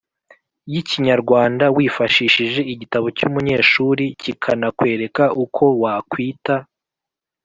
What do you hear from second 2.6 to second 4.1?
igitabo cy’umunyeshuri.